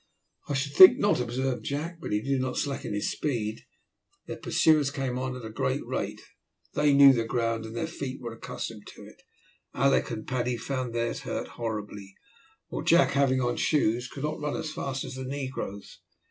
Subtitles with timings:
[0.49, 3.61] "I should think not," observed Jack, but he did not slacken his speed.
[4.25, 6.19] Their pursuers came on at a great rate.
[6.73, 9.21] They knew the ground and their feet were accustomed to it.
[9.75, 12.15] Alick and Paddy found theirs hurt horribly,
[12.69, 15.99] while Jack, having on shoes, could not run as fast as the negroes.